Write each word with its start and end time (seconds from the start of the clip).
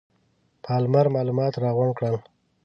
پالمر 0.63 1.05
معلومات 1.15 1.53
راغونډ 1.63 1.91
کړل. 1.97 2.15